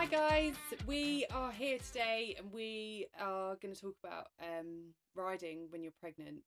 [0.00, 0.54] Hi guys,
[0.86, 5.92] we are here today and we are going to talk about um, riding when you're
[6.00, 6.42] pregnant,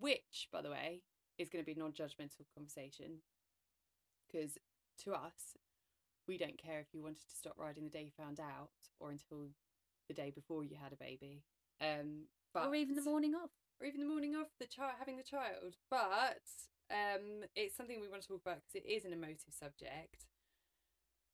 [0.00, 1.02] which, by the way,
[1.38, 3.18] is going to be a non judgmental conversation
[4.26, 4.58] because
[5.04, 5.54] to us,
[6.26, 9.12] we don't care if you wanted to stop riding the day you found out or
[9.12, 9.50] until
[10.08, 11.44] the day before you had a baby.
[11.80, 13.50] Um, but or even the morning of.
[13.80, 15.76] or even the morning of the child having the child.
[15.92, 16.42] But
[16.90, 20.26] um, it's something we want to talk about because it is an emotive subject,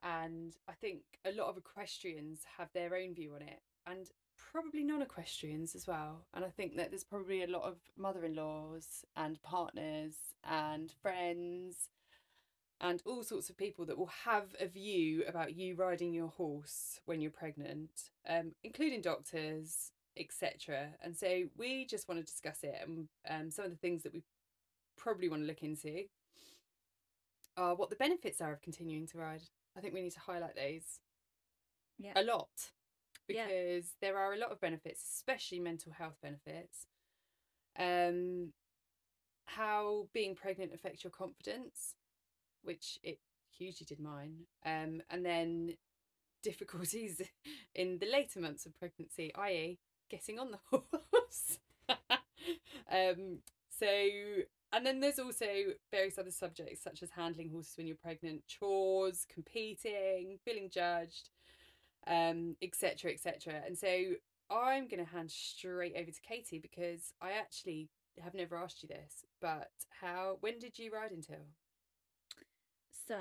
[0.03, 4.83] and I think a lot of equestrians have their own view on it, and probably
[4.83, 6.27] non-equestrians as well.
[6.35, 11.89] And I think that there's probably a lot of mother-in-laws and partners and friends
[12.81, 17.01] and all sorts of people that will have a view about you riding your horse
[17.05, 17.91] when you're pregnant,
[18.29, 20.89] um, including doctors, etc.
[21.03, 24.13] And so we just want to discuss it and um, some of the things that
[24.13, 24.25] we
[24.97, 26.05] probably want to look into
[27.57, 29.43] are what the benefits are of continuing to ride.
[29.77, 31.01] I think we need to highlight those
[31.99, 32.13] Yeah.
[32.17, 32.73] a lot
[33.29, 33.47] Yeah.
[33.47, 36.87] because there are a lot of benefits, especially mental health benefits.
[37.79, 38.53] Um,
[39.47, 41.95] how being pregnant affects your confidence,
[42.63, 43.21] which it
[43.51, 44.47] hugely did mine.
[44.65, 45.77] Um, and then
[46.43, 47.23] difficulties
[47.75, 49.79] in the later months of pregnancy, i.e.,
[50.11, 51.59] getting on the horse.
[52.91, 53.39] um,
[53.71, 53.87] so,
[54.73, 55.47] and then there's also
[55.91, 61.31] various other subjects such as handling horses when you're pregnant, chores, competing, feeling judged,
[62.07, 63.61] um, etc., etc.
[63.67, 63.89] And so
[64.51, 67.89] I'm going to hand straight over to Katie because I actually
[68.23, 69.71] have never asked you this, but
[70.01, 71.47] how, when did you ride until?
[73.09, 73.17] So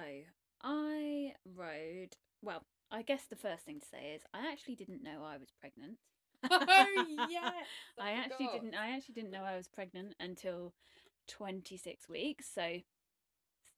[0.63, 2.15] I rode.
[2.41, 5.52] Well, I guess the first thing to say is I actually didn't know I was
[5.59, 5.97] pregnant.
[6.49, 7.52] Oh, yeah.
[7.99, 8.73] I I actually didn't.
[8.73, 10.73] I actually didn't know I was pregnant until
[11.27, 12.47] twenty six weeks.
[12.53, 12.86] So it's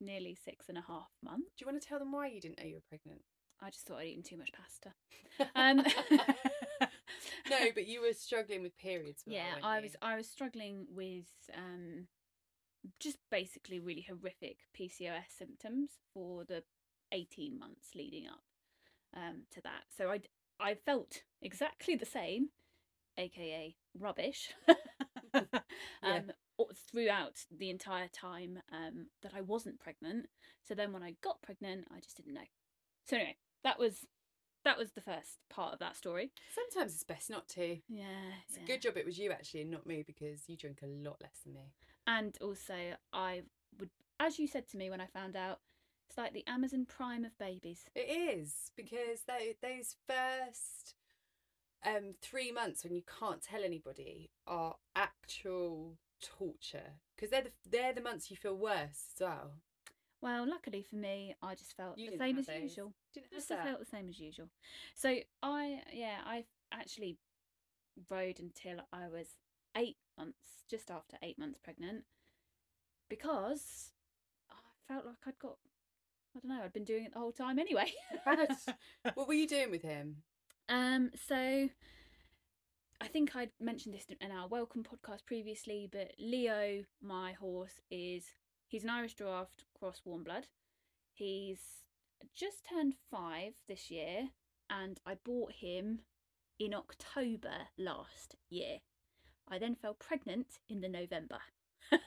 [0.01, 1.53] nearly six and a half months.
[1.57, 3.21] Do you want to tell them why you didn't know you were pregnant?
[3.61, 4.93] I just thought I'd eaten too much pasta.
[5.55, 5.77] Um,
[7.49, 9.23] no, but you were struggling with periods.
[9.25, 9.83] well, yeah, I you?
[9.83, 9.95] was.
[10.01, 11.25] I was struggling with
[11.57, 12.07] um,
[12.99, 16.63] just basically really horrific PCOS symptoms for the
[17.11, 18.43] eighteen months leading up
[19.17, 19.83] um, to that.
[19.97, 20.21] So I
[20.59, 22.49] I felt exactly the same,
[23.17, 24.53] aka rubbish,
[26.93, 30.27] throughout the entire time um, that I wasn't pregnant.
[30.61, 32.41] So then when I got pregnant, I just didn't know.
[33.07, 34.05] So anyway, that was
[34.63, 36.31] that was the first part of that story.
[36.53, 37.77] Sometimes it's best not to.
[37.89, 38.05] Yeah,
[38.47, 38.63] It's yeah.
[38.63, 41.17] a good job it was you actually and not me because you drink a lot
[41.21, 41.73] less than me.
[42.07, 42.75] And also,
[43.11, 43.41] I
[43.79, 43.89] would,
[44.19, 45.59] as you said to me when I found out,
[46.09, 47.85] it's like the Amazon Prime of babies.
[47.95, 50.95] It is because tho- those first
[51.85, 55.97] um three months when you can't tell anybody are actual
[56.37, 59.51] torture because they're the they're the months you feel worse as well.
[60.21, 62.61] Well, luckily for me, I just felt You the same as those.
[62.61, 62.93] usual.
[63.33, 63.65] Just that.
[63.65, 64.47] felt the same as usual.
[64.95, 67.17] So I, yeah, I actually
[68.09, 69.27] rode until I was
[69.75, 72.05] eight months, just after eight months pregnant,
[73.09, 73.91] because
[74.49, 74.55] I
[74.87, 75.57] felt like I'd got,
[76.35, 77.91] I don't know, I'd been doing it the whole time anyway.
[79.15, 80.17] what were you doing with him?
[80.69, 81.67] Um, so
[83.03, 88.23] I think I'd mentioned this in our welcome podcast previously, but Leo, my horse, is
[88.69, 90.47] he's an Irish draft cross warm blood.
[91.11, 91.59] He's
[92.33, 94.29] just turned five this year,
[94.69, 95.99] and I bought him
[96.57, 98.77] in October last year.
[99.49, 101.39] I then fell pregnant in the November.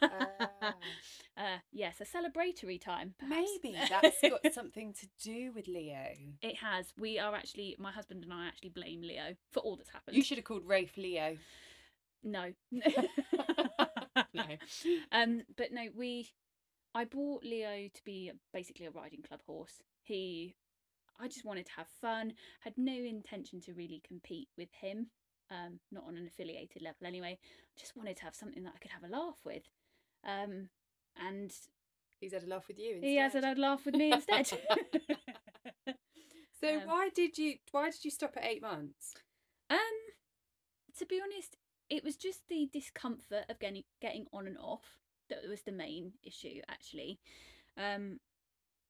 [0.03, 0.75] Ah.
[1.37, 3.15] uh, yes, a celebratory time.
[3.19, 3.49] perhaps.
[3.63, 6.07] Maybe that's got something to do with Leo.
[6.43, 6.93] It has.
[6.99, 10.17] We are actually, my husband and I actually blame Leo for all that's happened.
[10.17, 11.37] You should have called Rafe Leo.
[12.23, 12.53] No.
[14.33, 14.45] No.
[15.13, 16.31] Um, but no, we.
[16.95, 19.83] I bought Leo to be basically a riding club horse.
[20.03, 20.55] He,
[21.21, 22.33] I just wanted to have fun.
[22.61, 25.09] Had no intention to really compete with him.
[25.51, 27.39] Um, not on an affiliated level anyway.
[27.79, 29.63] Just wanted to have something that I could have a laugh with.
[30.27, 30.69] Um,
[31.17, 31.53] and
[32.21, 32.99] He's had a laugh with you.
[33.03, 33.43] he has instead.
[33.43, 34.51] said I'd laugh with me instead.
[36.59, 39.13] So Um, why did you why did you stop at eight months?
[39.69, 39.79] Um,
[40.99, 41.57] to be honest,
[41.91, 46.15] it was just the discomfort of getting getting on and off that was the main
[46.23, 46.63] issue.
[46.69, 47.21] Actually,
[47.77, 48.21] um,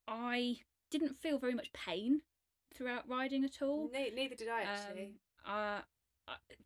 [0.06, 0.58] I
[0.92, 2.20] didn't feel very much pain
[2.72, 3.90] throughout riding at all.
[3.92, 5.14] Ne- neither did I actually.
[5.44, 5.80] Um, uh,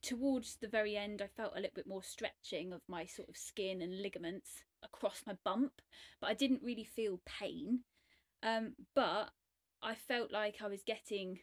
[0.02, 3.36] towards the very end, I felt a little bit more stretching of my sort of
[3.36, 5.72] skin and ligaments across my bump,
[6.20, 7.80] but I didn't really feel pain.
[8.42, 9.30] Um, but
[9.82, 11.40] I felt like I was getting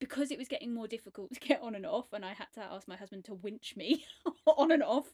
[0.00, 2.60] because it was getting more difficult to get on and off, and I had to
[2.62, 4.04] ask my husband to winch me
[4.46, 5.12] on and off.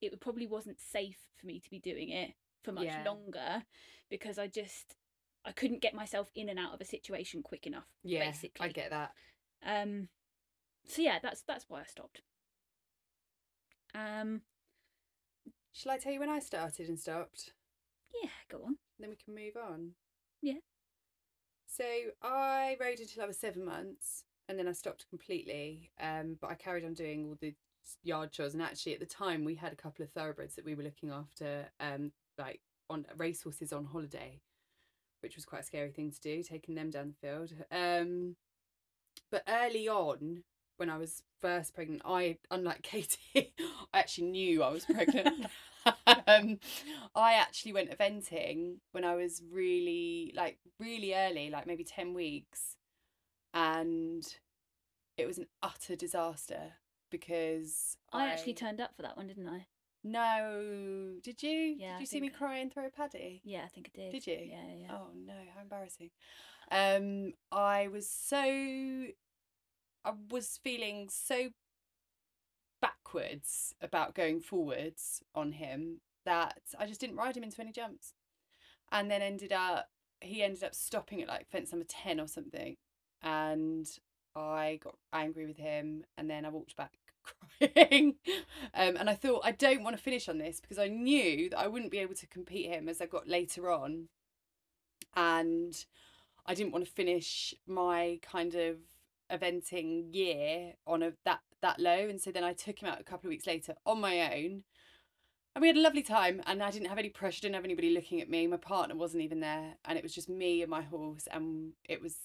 [0.00, 2.32] It probably wasn't safe for me to be doing it
[2.62, 3.04] for much Yeah.
[3.04, 3.62] longer
[4.10, 4.96] because I just
[5.44, 7.86] I couldn't get myself in and out of a situation quick enough.
[8.02, 8.66] Yeah, basically.
[8.68, 9.12] I get that.
[9.64, 10.08] Um,
[10.86, 12.22] so yeah, that's that's why I stopped.
[13.94, 14.42] Um,
[15.72, 17.52] Shall I tell you when I started and stopped?
[18.22, 18.76] yeah, go on.
[18.98, 19.90] Then we can move on.
[20.40, 20.60] Yeah.
[21.66, 21.84] So
[22.22, 25.90] I rode until I was seven months, and then I stopped completely.
[26.00, 27.54] Um, but I carried on doing all the
[28.04, 30.76] yard chores, and actually at the time we had a couple of thoroughbreds that we
[30.76, 34.40] were looking after, um, like on racehorses on holiday,
[35.20, 37.52] which was quite a scary thing to do, taking them down the field.
[37.72, 38.36] Um,
[39.30, 40.44] but early on,
[40.76, 43.52] when I was first pregnant, I, unlike Katie,
[43.92, 45.46] I actually knew I was pregnant.
[46.06, 46.58] um,
[47.14, 52.76] I actually went eventing when I was really, like, really early, like maybe 10 weeks.
[53.52, 54.26] And
[55.16, 56.72] it was an utter disaster
[57.10, 59.66] because I actually turned up for that one, didn't I?
[60.02, 61.76] No, did you?
[61.78, 63.40] Yeah, Did I you see me cry and throw a paddy?
[63.44, 64.12] Yeah, I think I did.
[64.12, 64.38] Did you?
[64.50, 64.88] Yeah, yeah.
[64.92, 66.10] Oh no, how embarrassing.
[66.70, 69.06] Um, I was so
[70.04, 71.50] I was feeling so
[72.80, 78.14] backwards about going forwards on him that I just didn't ride him into any jumps.
[78.92, 79.88] And then ended up
[80.20, 82.76] he ended up stopping at like fence number 10 or something
[83.22, 83.86] and
[84.34, 86.92] I got angry with him and then I walked back
[87.58, 88.16] crying.
[88.74, 91.58] um, and I thought I don't want to finish on this because I knew that
[91.58, 94.08] I wouldn't be able to compete him as I got later on.
[95.16, 95.84] And
[96.46, 98.76] I didn't want to finish my kind of
[99.32, 102.08] eventing year on a that that low.
[102.08, 104.64] And so then I took him out a couple of weeks later on my own.
[105.54, 107.90] And we had a lovely time and I didn't have any pressure, didn't have anybody
[107.90, 108.46] looking at me.
[108.46, 112.02] My partner wasn't even there and it was just me and my horse and it
[112.02, 112.16] was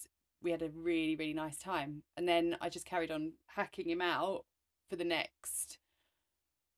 [0.42, 2.04] we had a really, really nice time.
[2.18, 4.46] And then I just carried on hacking him out
[4.90, 5.78] for the next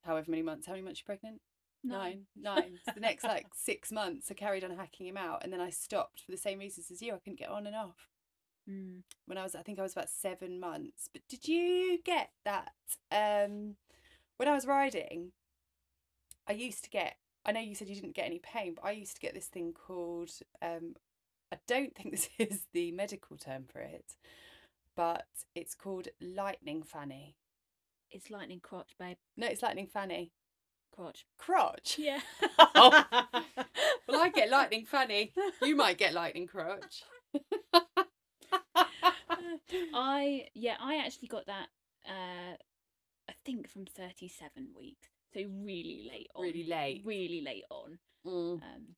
[0.03, 0.67] however many months.
[0.67, 1.41] How many months you pregnant?
[1.83, 2.25] Nine.
[2.35, 2.79] Nine.
[2.85, 5.69] So the next like six months I carried on hacking him out and then I
[5.69, 7.13] stopped for the same reasons as you.
[7.13, 8.10] I couldn't get on and off.
[8.69, 9.01] Mm.
[9.25, 11.09] When I was I think I was about seven months.
[11.11, 12.71] But did you get that?
[13.11, 13.75] Um
[14.37, 15.31] when I was riding,
[16.47, 18.91] I used to get I know you said you didn't get any pain, but I
[18.91, 20.31] used to get this thing called
[20.61, 20.95] um
[21.51, 24.15] I don't think this is the medical term for it,
[24.95, 25.25] but
[25.55, 27.35] it's called lightning fanny.
[28.11, 29.17] It's lightning crotch, babe.
[29.37, 30.31] No, it's lightning fanny.
[30.93, 31.25] Crotch.
[31.37, 31.97] Crotch.
[31.97, 32.19] Yeah.
[32.75, 33.03] Oh.
[34.07, 35.31] Well, I get lightning fanny.
[35.61, 37.03] You might get lightning crotch.
[39.93, 41.67] I yeah, I actually got that
[42.07, 42.55] uh
[43.29, 45.07] I think from 37 weeks.
[45.33, 46.43] So really late on.
[46.43, 47.01] Really late.
[47.05, 47.99] Really late on.
[48.25, 48.53] Mm.
[48.61, 48.95] Um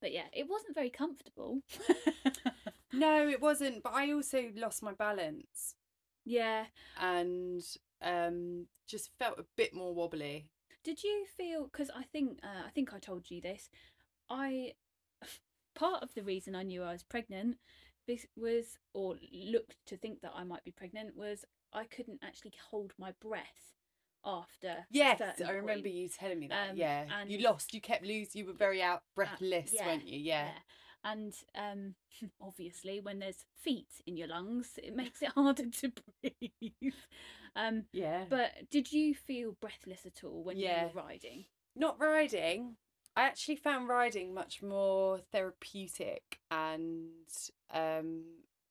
[0.00, 1.60] but yeah, it wasn't very comfortable.
[2.92, 3.82] No, it wasn't.
[3.82, 5.74] But I also lost my balance
[6.24, 6.66] yeah.
[7.00, 7.62] and
[8.02, 10.48] um, just felt a bit more wobbly.
[10.84, 13.70] Did you feel cuz I think uh, I think I told you this.
[14.28, 14.74] I
[15.74, 17.58] part of the reason I knew I was pregnant
[18.36, 22.92] was or looked to think that I might be pregnant was I couldn't actually hold
[22.98, 23.74] my breath
[24.24, 25.94] after Yes, I remember point.
[25.94, 26.70] you telling me that.
[26.70, 27.74] Um, yeah, you lost.
[27.74, 28.40] You kept losing.
[28.40, 30.18] You were very out breathless, yeah, weren't you?
[30.18, 30.50] Yeah.
[31.04, 31.94] And um,
[32.40, 36.92] obviously, when there's feet in your lungs, it makes it harder to breathe.
[37.56, 38.24] Um, Yeah.
[38.28, 40.82] but did you feel breathless at all when Yeah.
[40.82, 41.46] you were riding?
[41.74, 42.76] not riding.
[43.16, 47.08] I actually found riding much more therapeutic and
[47.72, 48.22] um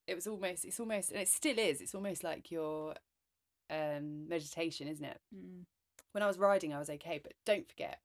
[0.07, 2.95] it was almost it's almost and it still is, it's almost like your
[3.69, 5.19] um meditation, isn't it?
[5.35, 5.65] Mm.
[6.11, 7.99] When I was riding I was okay, but don't forget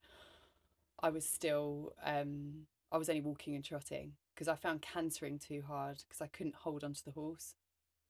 [1.01, 5.63] I was still um I was only walking and trotting because I found cantering too
[5.67, 7.55] hard because I couldn't hold onto the horse.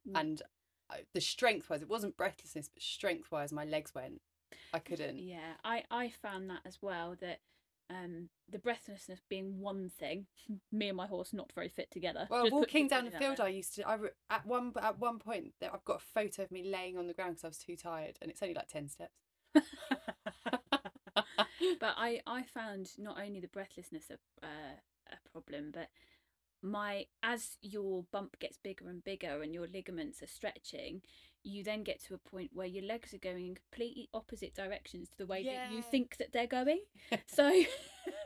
[0.08, 0.20] Mm.
[0.20, 0.42] And
[0.90, 4.20] I, the strength wise, it wasn't breathlessness, but strength wise, my legs went.
[4.72, 5.18] I couldn't.
[5.18, 7.16] Yeah, I I found that as well.
[7.20, 7.40] That
[7.90, 10.26] um, the breathlessness being one thing,
[10.72, 12.26] me and my horse not very fit together.
[12.30, 13.88] Well, Just walking down the field, that I used to.
[13.88, 13.98] I
[14.30, 17.14] at one at one point, there, I've got a photo of me laying on the
[17.14, 19.12] ground because I was too tired, and it's only like ten steps.
[19.54, 19.64] but
[21.96, 24.14] I I found not only the breathlessness a
[24.44, 24.76] uh,
[25.12, 25.88] a problem, but
[26.66, 31.02] my as your bump gets bigger and bigger and your ligaments are stretching,
[31.42, 35.08] you then get to a point where your legs are going in completely opposite directions
[35.08, 36.80] to the way that you think that they're going.
[37.26, 37.62] So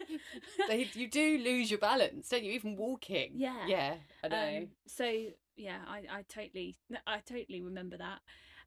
[0.68, 2.52] they, you do lose your balance, don't you?
[2.52, 3.32] Even walking.
[3.35, 3.66] Yeah.
[3.66, 3.94] Yeah,
[4.25, 4.59] I know.
[4.59, 5.04] Um, so
[5.56, 8.20] yeah, I, I totally I totally remember that,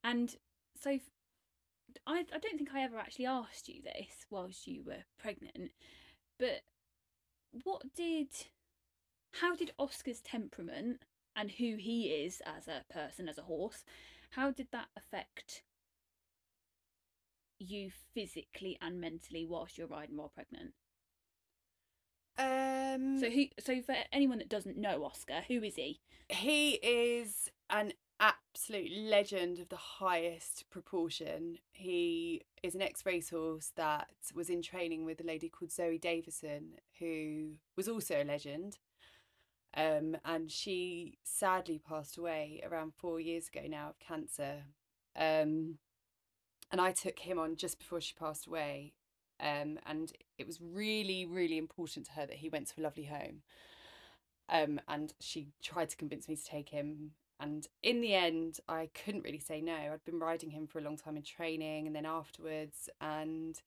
[0.04, 0.36] and
[0.80, 0.92] so
[2.06, 5.72] I, I don't think I ever actually asked you this whilst you were pregnant,
[6.40, 6.62] but
[7.64, 8.28] what did
[9.40, 11.02] how did Oscar's temperament
[11.36, 13.84] and who he is as a person as a horse,
[14.32, 15.64] how did that affect
[17.60, 20.74] you physically and mentally whilst you're riding while pregnant?
[22.38, 23.46] Um, So who?
[23.60, 26.00] So for anyone that doesn't know Oscar, who is he?
[26.30, 31.58] he is an absolute legend of the highest proportion.
[31.74, 36.76] He is an ex racehorse that was in training with a lady called Zoe Davison,
[37.00, 38.78] who was also a legend.
[39.76, 44.64] Um, and she sadly passed away around four years ago now of cancer.
[45.16, 45.78] Um,
[46.72, 48.94] and I took him on just before she passed away.
[49.40, 53.06] Um, and it was really, really important to her that he went to a lovely
[53.06, 53.42] home.
[54.50, 57.12] Um, and she tried to convince me to take him.
[57.40, 59.74] And in the end, I couldn't really say no.
[59.74, 63.60] I'd been riding him for a long time in training and then afterwards, and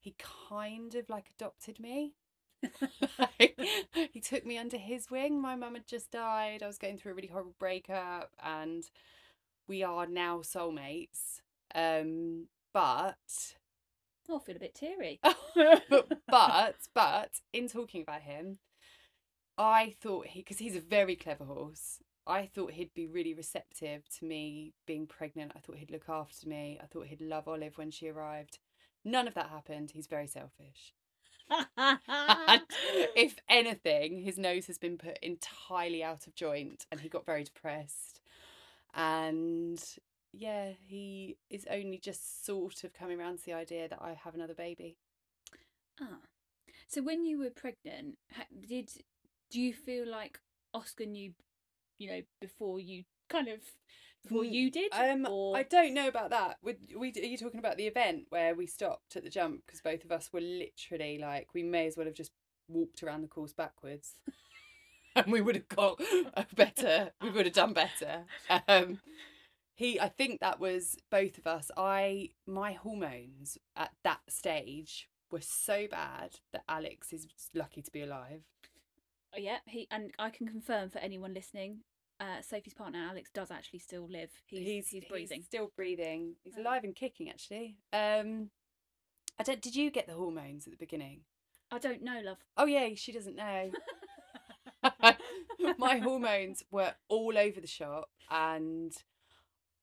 [0.00, 0.14] he
[0.48, 2.14] kind of like adopted me.
[4.12, 5.40] he took me under his wing.
[5.40, 6.62] My mum had just died.
[6.62, 8.84] I was going through a really horrible breakup, and
[9.68, 11.40] we are now soulmates.
[11.74, 13.54] Um, but
[14.28, 15.20] Oh, I feel a bit teary.
[15.54, 18.58] but but but in talking about him,
[19.58, 22.00] I thought he because he's a very clever horse.
[22.26, 25.52] I thought he'd be really receptive to me being pregnant.
[25.56, 26.78] I thought he'd look after me.
[26.82, 28.58] I thought he'd love Olive when she arrived.
[29.04, 29.90] None of that happened.
[29.92, 30.94] He's very selfish.
[31.76, 32.62] And
[33.16, 37.44] if anything, his nose has been put entirely out of joint and he got very
[37.44, 38.20] depressed.
[38.94, 39.82] And
[40.32, 44.34] yeah, he is only just sort of coming around to the idea that I have
[44.34, 44.96] another baby.
[46.00, 46.18] ah.
[46.88, 48.18] So when you were pregnant,
[48.68, 48.90] did
[49.50, 50.40] do you feel like
[50.74, 51.32] Oscar knew,
[51.98, 53.60] you know, before you kind of
[54.22, 54.92] before Mm, you did?
[54.92, 56.58] Um, or I don't know about that.
[56.62, 57.12] Would we?
[57.16, 60.12] Are you talking about the event where we stopped at the jump because both of
[60.12, 62.32] us were literally like we may as well have just
[62.68, 64.14] walked around the course backwards,
[65.16, 66.00] and we would have got
[66.34, 67.10] a better.
[67.20, 68.24] We would have done better.
[68.68, 68.98] Um,
[69.74, 71.70] he, I think that was both of us.
[71.76, 78.02] I my hormones at that stage were so bad that Alex is lucky to be
[78.02, 78.42] alive.
[79.34, 81.80] Oh, yeah, he and I can confirm for anyone listening,
[82.22, 84.30] uh, Sophie's partner Alex does actually still live.
[84.46, 85.42] He's he's, breathing.
[85.42, 86.36] still breathing.
[86.44, 87.76] He's Um, alive and kicking actually.
[87.92, 88.50] Um,
[89.38, 89.60] I don't.
[89.60, 91.22] Did you get the hormones at the beginning?
[91.70, 92.38] I don't know, love.
[92.56, 93.70] Oh yeah, she doesn't know.
[95.78, 98.92] My hormones were all over the shop, and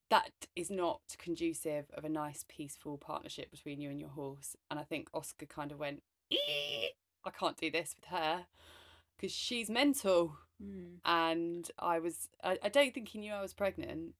[0.09, 4.55] that is not conducive of a nice, peaceful partnership between you and your horse.
[4.69, 8.45] And I think Oscar kind of went, I can't do this with her
[9.17, 10.37] because she's mental.
[10.61, 10.95] Hmm.
[11.05, 14.13] And I was, I, I don't think he knew I was pregnant.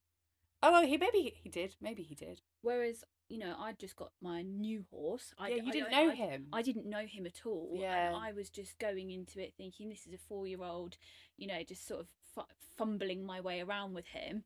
[0.61, 1.75] Oh, he maybe he did.
[1.81, 2.41] Maybe he did.
[2.61, 5.33] Whereas you know, I just got my new horse.
[5.37, 6.47] I, yeah, you I didn't don't- know I- him.
[6.51, 7.77] I didn't know him at all.
[7.79, 8.07] Yeah.
[8.07, 10.97] And I was just going into it thinking this is a four year old,
[11.37, 12.41] you know, just sort of fu-
[12.75, 14.43] fumbling my way around with him.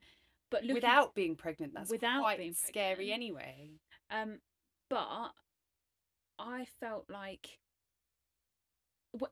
[0.49, 3.13] But looking, without being pregnant, that's without quite being scary pregnant.
[3.15, 3.69] anyway.
[4.11, 4.39] Um,
[4.89, 5.31] but
[6.37, 7.59] I felt like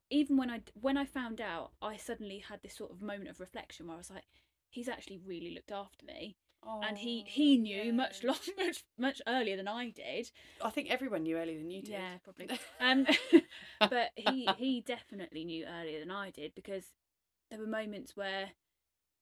[0.09, 3.39] even when I when I found out, I suddenly had this sort of moment of
[3.39, 4.25] reflection where I was like,
[4.69, 6.37] he's actually really looked after me,
[6.81, 10.31] and he he Oh, knew much long much much earlier than I did.
[10.61, 12.03] I think everyone knew earlier than you did.
[12.03, 12.51] Yeah, probably.
[12.79, 13.05] Um,
[13.89, 16.93] but he he definitely knew earlier than I did because
[17.49, 18.51] there were moments where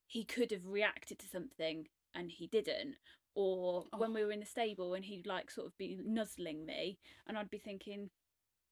[0.06, 2.96] he could have reacted to something and he didn't,
[3.34, 4.24] or when we Oh.
[4.24, 7.58] were in the stable and he'd like sort of be nuzzling me and I'd be
[7.58, 8.10] thinking,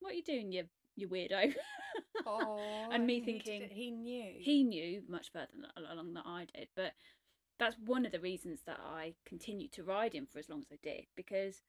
[0.01, 0.69] "What are you doing, you
[0.99, 1.55] you weirdo?"
[2.27, 4.35] Oh, And me thinking, he knew.
[4.39, 6.93] he knew much further than, along than I did, but
[7.59, 10.69] that's one of the reasons that I continued to ride him for as long as
[10.73, 11.63] I did because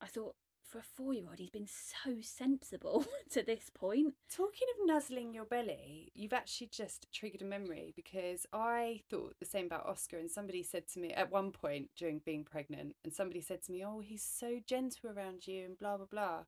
[0.00, 0.34] I thought
[0.66, 4.14] for a four year old he's been so sensible to this point.
[4.34, 9.46] Talking of nuzzling your belly, you've actually just triggered a memory because I thought the
[9.46, 13.12] same about Oscar, and somebody said to me at one point during being pregnant, and
[13.14, 16.44] somebody said to me, "Oh, he's so gentle around you," and blah blah blah.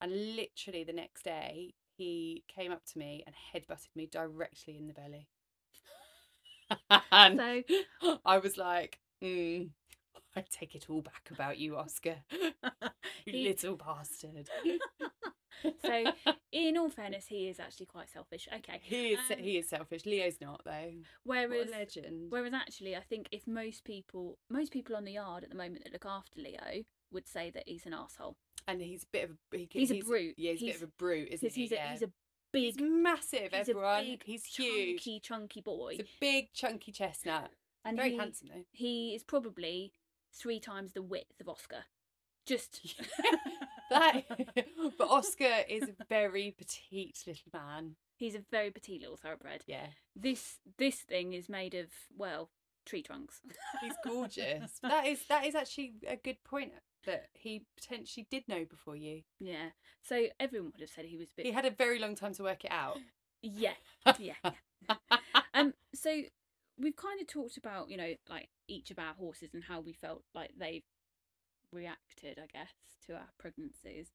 [0.00, 4.86] And literally the next day, he came up to me and headbutted me directly in
[4.86, 5.28] the belly.
[7.12, 7.38] and
[8.00, 9.70] So I was like, mm,
[10.36, 12.16] I take it all back about you, Oscar.
[12.30, 14.48] you He- little bastard.
[15.84, 16.04] so
[16.52, 18.48] in all fairness, he is actually quite selfish.
[18.54, 18.80] Okay.
[18.82, 20.06] he is Um, he is selfish.
[20.06, 20.92] Leo's not though.
[21.24, 22.26] Whereas a legend.
[22.30, 25.82] whereas actually I think if most people most people on the yard at the moment
[25.84, 28.36] that look after Leo would say that he's an asshole.
[28.66, 30.34] and he's a bit of a he, He's a brute.
[30.36, 31.62] Yeah, he's, a bit of a brute, isn't he?
[31.62, 31.90] he's a yeah.
[31.92, 32.10] he's a
[32.52, 34.04] big He's massive, he's everyone.
[34.04, 34.98] big he's huge.
[34.98, 35.92] chunky chunky boy.
[35.92, 37.50] He's a big chunky chestnut.
[37.84, 38.64] and Very he, handsome though.
[38.70, 39.92] he is probably
[40.34, 41.84] three times the width of Oscar.
[42.46, 42.80] Just
[43.90, 44.22] That,
[44.98, 47.96] but Oscar is a very petite little man.
[48.18, 49.62] he's a very petite little thoroughbred.
[49.66, 51.86] Yeah, This this thing is made of
[52.16, 52.50] well
[52.84, 53.40] tree trunks.
[53.82, 54.78] he's gorgeous.
[54.82, 56.72] that is that is actually a good point
[57.06, 59.22] that he potentially did know before you.
[59.40, 59.70] yeah.
[60.02, 62.34] So everyone would have said he was a bit He had a very long time
[62.34, 62.98] to work it out.
[63.40, 63.74] Yeah,
[64.18, 64.34] yeah.
[65.54, 66.22] um, so
[66.76, 69.92] we've kind of talked about, you know, like each of our horses and how we
[69.92, 70.82] felt like they've
[71.72, 72.72] reacted, I guess,
[73.06, 74.08] to our pregnancies.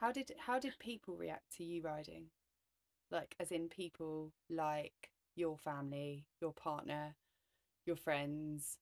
[0.00, 2.26] How did how did people react to you riding?
[3.10, 7.14] Like as in people like your family, your partner,
[7.86, 8.78] your friends,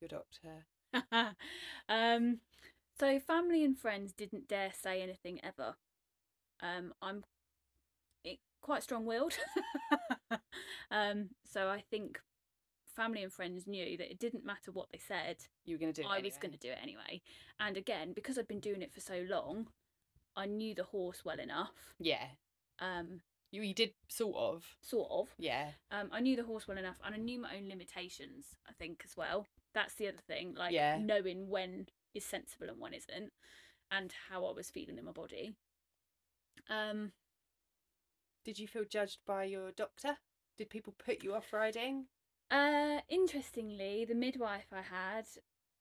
[0.00, 0.66] your doctor.
[1.88, 2.38] um,
[2.98, 5.76] so family and friends didn't dare say anything ever.
[6.62, 7.24] Um, I'm
[8.24, 9.34] it, quite strong-willed,
[10.90, 12.20] um, so I think
[12.94, 15.36] family and friends knew that it didn't matter what they said.
[15.64, 16.10] You were going to do it.
[16.10, 16.28] I anyway.
[16.28, 17.22] was going to do it anyway.
[17.58, 19.68] And again, because I'd been doing it for so long,
[20.36, 21.70] I knew the horse well enough.
[21.98, 22.26] Yeah.
[22.78, 23.20] Um,
[23.50, 24.64] You you did sort of.
[24.80, 25.34] sort of.
[25.38, 25.70] Yeah.
[25.90, 28.46] Um, I knew the horse well enough, and I knew my own limitations.
[28.68, 29.46] I think as well.
[29.74, 30.98] That's the other thing, like Yeah.
[30.98, 33.32] knowing when is sensible and when isn't,
[33.90, 35.52] and how I was feeling in my body.
[36.68, 37.12] Um,
[38.44, 40.16] Did you feel judged by your doctor?
[40.56, 42.06] Did people put you off riding?
[42.50, 45.26] uh, interestingly, the midwife I had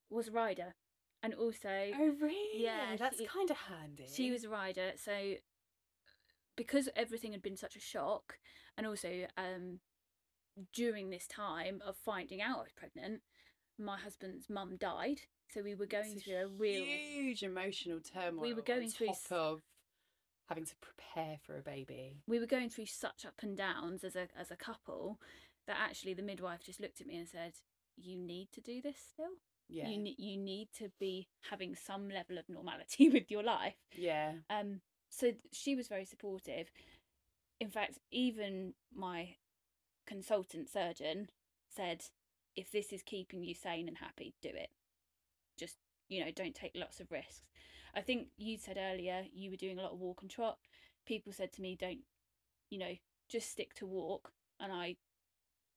[0.10, 0.76] was a rider,
[1.24, 2.64] and also Oh really?
[2.64, 4.08] Yeah, That's kind of handy.
[4.12, 4.92] she was a rider.
[4.96, 5.36] So
[6.60, 8.38] because everything had been such a shock,
[8.78, 9.80] and also um,
[10.74, 13.22] during this time of finding out I was pregnant,
[13.78, 15.22] my husband's mum died.
[15.54, 18.42] So we were going It's through a real huge emotional turmoil.
[18.42, 19.62] We were going through of
[20.48, 22.18] having to prepare for a baby.
[22.28, 25.20] we were going through such up and downs as a as a couple
[25.68, 27.54] that actually the midwife just looked at me and said,
[27.96, 29.38] "You need to do this still.
[29.70, 29.88] Yeah.
[29.88, 34.34] You you need to be having some level of normality with your life." yeah.
[34.50, 36.72] Um, so she was very supportive.
[37.60, 39.36] In fact, even my
[40.06, 41.30] consultant surgeon
[41.68, 42.06] said,
[42.56, 44.70] "If this is keeping you sane and happy, do it.
[45.58, 47.44] Just you know, don't take lots of risks."
[47.94, 50.60] I think you said earlier you were doing a lot of walk and trot.
[51.06, 52.06] People said to me, "Don't,
[52.70, 54.98] you know, just stick to walk." And I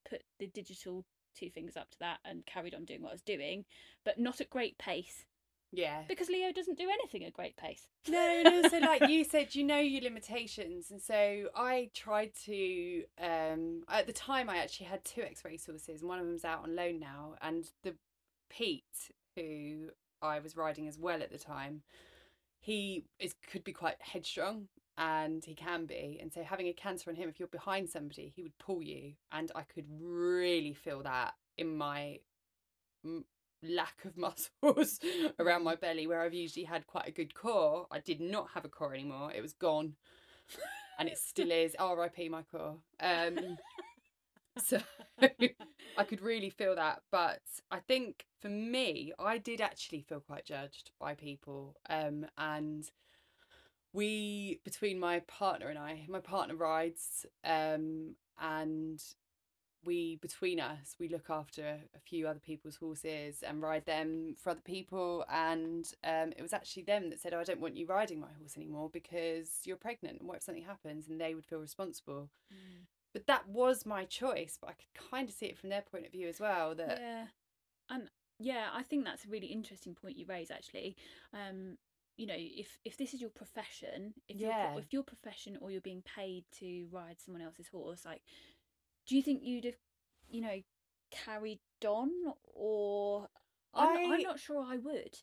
[0.05, 1.05] put the digital
[1.35, 3.65] two fingers up to that and carried on doing what I was doing,
[4.05, 5.25] but not at great pace
[5.75, 6.03] Yeah.
[6.07, 7.87] because Leo doesn't do anything at great pace.
[8.09, 13.05] No, and also like you said, you know your limitations, and so I tried to.
[13.21, 16.75] Um, at the time, I actually had two ex-racehorses, and one of them's out on
[16.77, 17.35] loan now.
[17.41, 17.95] And the
[18.51, 21.83] Pete, who I was riding as well at the time,
[22.59, 24.67] he is could be quite headstrong,
[24.99, 26.19] and he can be.
[26.21, 29.13] And so having a canter on him, if you're behind somebody, he would pull you,
[29.31, 32.19] and I could really feel that in my
[33.63, 34.17] lack of
[34.63, 34.99] muscles
[35.39, 37.87] around my belly where I've usually had quite a good core.
[37.91, 39.33] I did not have a core anymore.
[39.33, 39.95] It was gone.
[40.99, 41.77] and it still is.
[41.79, 42.29] R.I.P.
[42.29, 42.77] my core.
[43.01, 43.59] Um
[44.59, 44.81] so
[45.21, 47.03] I could really feel that.
[47.11, 51.77] But I think for me, I did actually feel quite judged by people.
[51.89, 52.91] Um and
[53.93, 59.03] we between my partner and I, my partner rides, um, and
[59.85, 61.63] we between us we look after
[61.95, 65.25] a few other people's horses and ride them for other people.
[65.31, 68.29] And um, it was actually them that said oh, i don't want you riding my
[68.39, 70.21] horse anymore because you're pregnant.
[70.21, 71.09] And what if something happens?
[71.09, 72.31] And they would feel responsible.
[73.15, 76.07] But that was my choice but i could kind of see it from their point
[76.07, 77.25] of view as well that yeah.
[77.91, 80.97] And yeah i think that's a really interesting point you raise actually.
[81.35, 81.77] Um
[82.17, 84.71] you know if if this is your profession if Yeah.
[84.73, 88.23] you're, if your profession or you're being paid to ride someone else's horse like
[89.13, 89.75] do you think you'd have
[90.31, 90.59] you know
[91.11, 92.09] carried on
[92.55, 93.29] or
[93.75, 95.15] I'm, I- I'm not sure i would.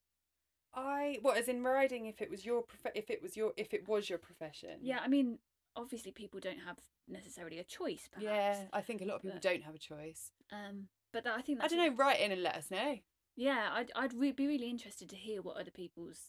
[0.73, 3.73] I what as in riding if it was your prof- if it was your if
[3.73, 4.75] it was your profession?
[4.81, 5.39] Yeah i mean
[5.75, 8.25] obviously people don't have necessarily a choice perhaps.
[8.25, 10.31] Yeah i think a lot of people but- don't have a choice.
[10.51, 12.99] um but that, i think i don't know write in and let us know.
[13.35, 16.19] Yeah, I'd I'd re- be really interested to hear what other people's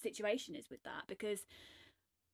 [0.00, 1.40] situation is with that because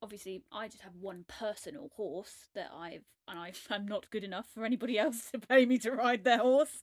[0.02, 4.46] obviously I just have one personal horse that I've and I I'm not good enough
[4.52, 6.82] for anybody else to pay me to ride their horse.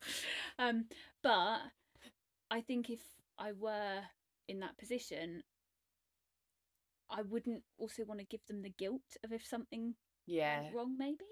[0.59, 0.85] Um,
[1.21, 1.59] but
[2.51, 3.01] I think if
[3.37, 4.01] I were
[4.47, 5.43] in that position,
[7.09, 9.95] I wouldn't also want to give them the guilt of if something
[10.25, 10.97] yeah went wrong.
[10.97, 11.25] Maybe.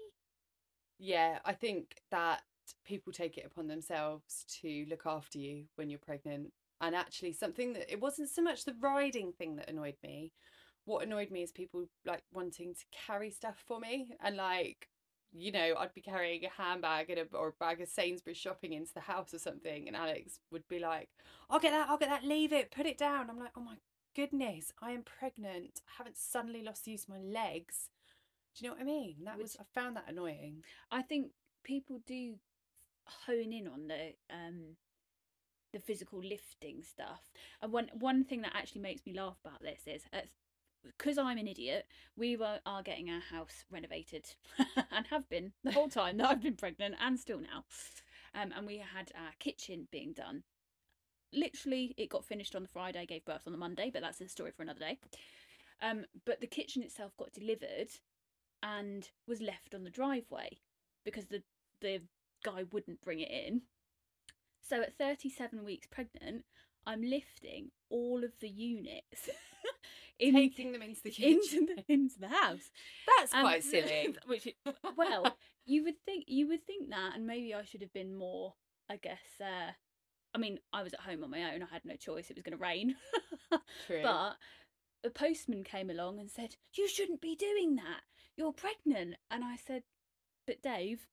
[0.98, 2.42] yeah, I think that
[2.84, 6.52] people take it upon themselves to look after you when you're pregnant.
[6.80, 10.32] And actually, something that it wasn't so much the riding thing that annoyed me.
[10.84, 14.88] What annoyed me is people like wanting to carry stuff for me and like.
[15.34, 18.74] You know, I'd be carrying a handbag and a, or a bag of Sainsbury's shopping
[18.74, 21.08] into the house or something, and Alex would be like,
[21.48, 23.76] "I'll get that, I'll get that, leave it, put it down." I'm like, "Oh my
[24.14, 25.80] goodness, I am pregnant.
[25.88, 27.88] I haven't suddenly lost the use of my legs."
[28.54, 29.16] Do you know what I mean?
[29.24, 30.64] That Which- was I found that annoying.
[30.90, 31.32] I think
[31.64, 32.38] people do
[33.06, 34.76] hone in on the um
[35.72, 37.32] the physical lifting stuff.
[37.62, 40.28] And one one thing that actually makes me laugh about this is at
[40.84, 44.26] because I'm an idiot, we were are getting our house renovated
[44.90, 47.64] and have been the whole time that I've been pregnant and still now.
[48.34, 50.42] Um, and we had our kitchen being done.
[51.32, 54.28] Literally, it got finished on the Friday, gave birth on the Monday, but that's a
[54.28, 54.98] story for another day.
[55.80, 57.90] Um, but the kitchen itself got delivered
[58.62, 60.58] and was left on the driveway
[61.04, 61.42] because the
[61.80, 62.02] the
[62.44, 63.62] guy wouldn't bring it in.
[64.60, 66.44] So at 37 weeks pregnant,
[66.86, 69.28] I'm lifting all of the units
[70.28, 71.38] in- Taking them into the kitchen.
[71.58, 72.70] into the, into the house.
[73.18, 74.14] That's Um, quite silly.
[74.26, 74.56] Which, it-
[74.96, 78.54] well, you would think you would think that, and maybe I should have been more.
[78.90, 79.20] I guess.
[79.40, 79.72] Uh,
[80.34, 81.62] I mean, I was at home on my own.
[81.62, 82.30] I had no choice.
[82.30, 82.96] It was going to rain.
[83.86, 84.00] True.
[84.02, 84.36] But
[85.02, 88.00] the postman came along and said, "You shouldn't be doing that.
[88.36, 89.82] You're pregnant." And I said,
[90.46, 91.06] "But Dave,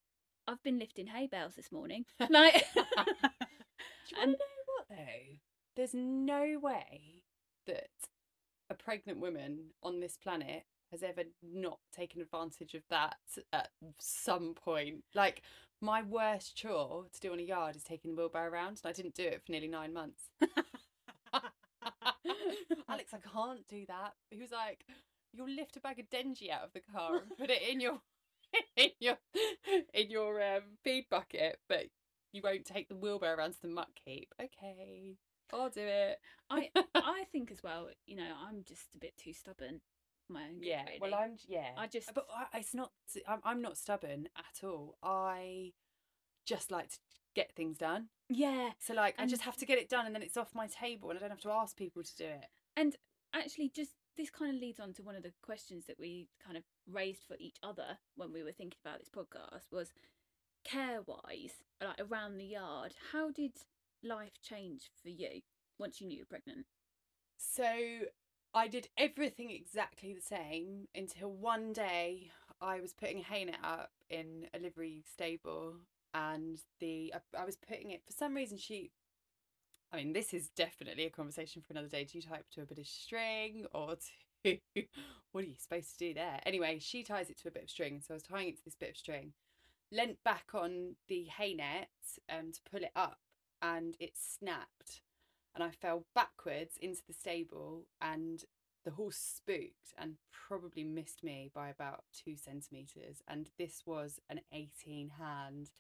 [0.48, 2.82] I've been lifting hay bales this morning." Like, Do
[4.15, 4.38] you And- know
[4.78, 5.38] what though?
[5.76, 7.24] There's no way
[7.67, 7.89] that
[8.69, 13.17] a pregnant woman on this planet has ever not taken advantage of that
[13.53, 15.03] at some point.
[15.13, 15.41] Like
[15.82, 18.93] my worst chore to do on a yard is taking the wheelbarrow around, and I
[18.93, 20.29] didn't do it for nearly nine months.
[22.89, 24.13] Alex, I can't do that.
[24.29, 24.86] He was like,
[25.34, 28.01] "You'll lift a bag of Dengie out of the car and put it in your
[28.75, 29.17] in your
[29.93, 31.86] in your um, feed bucket, but
[32.34, 35.15] you won't take the wheelbarrow around to the muck heap." Okay,
[35.53, 36.19] I'll do it.
[36.49, 37.89] I I think as well.
[38.05, 39.81] You know, I'm just a bit too stubborn.
[40.27, 41.13] for My own good, Yeah, well.
[41.15, 41.69] I'm yeah.
[41.77, 42.91] I just- but I, it's not.
[43.27, 44.97] I'm I'm not stubborn at all.
[45.03, 45.73] I
[46.45, 46.97] just like to
[47.35, 48.07] get things done.
[48.29, 48.69] yeah.
[48.79, 51.09] So like, I just have to get it done, and then it's off my table,
[51.09, 52.45] and I don't have to ask people to do it.
[52.75, 52.95] And
[53.35, 56.57] actually, just this kind of leads on to one of the questions that we kind
[56.57, 59.93] of raised for each other when we were thinking about this podcast was
[60.65, 62.93] care wise, like around the yard.
[63.13, 63.53] How did
[64.03, 65.41] life change for you
[65.77, 66.65] once you knew you were pregnant?
[67.38, 67.65] So
[68.53, 72.31] I did everything exactly the same until one day
[72.62, 75.75] I was putting a hay net up in a livery stable
[76.13, 78.91] and the I, I was putting it for some reason she
[79.93, 82.03] I mean this is definitely a conversation for another day.
[82.03, 84.57] Do you tie it to a bit of string or to
[85.31, 86.39] what are you supposed to do there?
[86.45, 88.65] Anyway, she ties it to a bit of string, so I was tying it to
[88.65, 89.33] this bit of string,
[89.91, 91.89] leant back on the hay net
[92.29, 93.19] um to pull it up
[93.62, 95.02] and it snapped
[95.54, 98.43] and I fell backwards into the stable and
[98.86, 104.39] the horse spooked and probably missed me by about two centimeters and this was an
[104.54, 105.72] 18 hand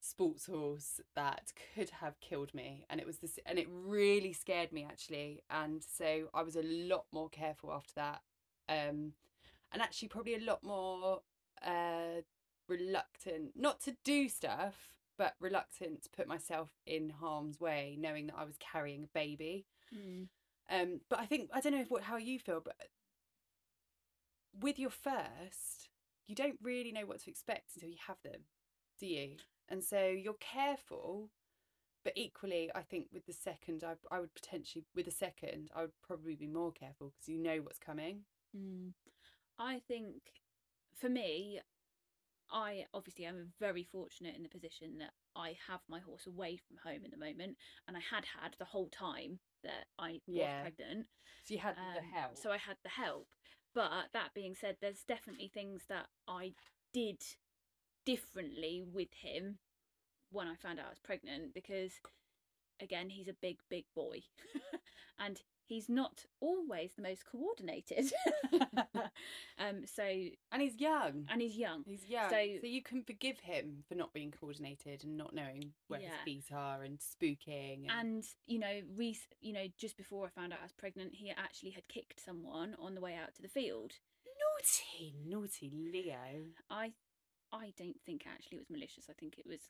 [0.00, 4.72] sports horse that could have killed me and it was this and it really scared
[4.72, 8.20] me actually and so I was a lot more careful after that
[8.68, 9.12] um
[9.72, 11.22] and actually probably a lot more
[11.64, 12.20] uh
[12.68, 18.36] reluctant not to do stuff but reluctant to put myself in harm's way knowing that
[18.36, 19.66] I was carrying a baby.
[20.70, 22.76] Um but I think I don't know if what how you feel but
[24.60, 25.90] with your first
[26.26, 28.42] you don't really know what to expect until you have them
[28.98, 29.36] do you?
[29.68, 31.30] And so you're careful
[32.04, 35.82] but equally I think with the second I I would potentially with the second I
[35.82, 38.22] would probably be more careful because you know what's coming.
[38.56, 38.92] Mm.
[39.58, 40.22] I think
[40.94, 41.60] for me,
[42.50, 46.78] I obviously am very fortunate in the position that I have my horse away from
[46.78, 47.56] home in the moment,
[47.86, 50.44] and I had had the whole time that I Yeah.
[50.44, 51.06] was pregnant.
[51.44, 53.28] so you had the Um, help So I had the help.
[53.74, 56.54] But that being said, there's definitely things that I
[56.92, 57.22] did
[58.04, 59.58] differently with him
[60.30, 61.92] when I found out I was pregnant because,
[62.80, 64.20] again, he's a big, big boy.
[65.18, 68.12] and he's not always the most coordinated.
[69.58, 71.82] um, so, and he's young and he's young.
[71.86, 75.72] He's young, So- so, you can forgive him for not being coordinated and not knowing
[75.88, 76.08] where Yeah.
[76.10, 77.86] his feet are and spooking.
[77.88, 81.14] And, And you know, Reese, you know, just before I found out I was pregnant,
[81.14, 83.92] he actually had kicked someone on the way out to the field.
[84.24, 86.46] naughty, naughty Leo.
[86.70, 86.92] I
[87.52, 89.06] I don't think actually it was malicious.
[89.08, 89.60] I think it was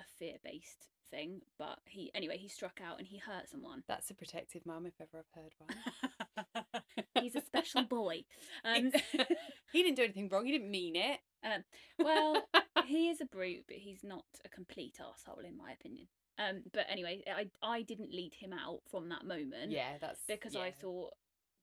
[0.00, 1.40] a fear based thing.
[1.58, 3.82] But he anyway, he struck out and he hurt someone.
[3.88, 6.82] That's a protective mum, if ever I've heard one.
[7.22, 8.24] He's a special boy.
[8.64, 8.92] Um,
[9.72, 10.44] he didn't do anything wrong.
[10.44, 11.18] He didn't mean it.
[11.44, 11.64] um,
[11.98, 12.42] well,
[12.86, 16.08] he is a brute, but he's not a complete asshole in my opinion.
[16.38, 19.72] Um, but anyway, I I didn't lead him out from that moment.
[19.72, 21.14] yeah, that's because I thought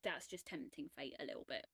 [0.03, 1.65] that's just tempting fate a little bit.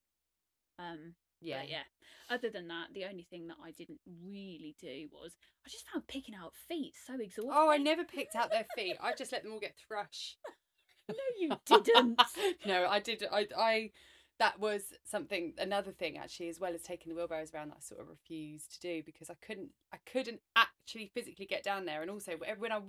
[0.78, 1.84] Um, yeah, But yeah.
[2.30, 5.32] Other than that, the only thing that I didn't really do was
[5.65, 7.52] I just found picking out feet so exhausting.
[7.54, 8.97] Oh, I never picked out their feet.
[9.02, 10.38] I just let them all get thrush.
[11.10, 11.49] No, you
[11.84, 12.21] didn't.
[12.67, 13.23] no, I did.
[13.32, 13.91] I, I,
[14.38, 15.54] that was something.
[15.58, 18.73] Another thing, actually, as well as taking the wheelbarrows around, that I sort of refused
[18.73, 19.69] to do because I couldn't.
[19.91, 22.80] I couldn't actually physically get down there, and also when I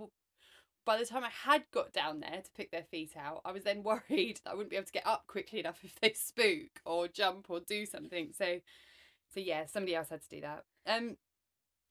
[0.85, 3.65] by the time I had got down there to pick their feet out, I was
[3.65, 6.81] then worried that I wouldn't be able to get up quickly enough if they spook
[6.85, 8.33] or jump or do something.
[8.37, 8.61] So,
[9.33, 10.65] so yeah, somebody else had to do that.
[10.87, 11.17] Um,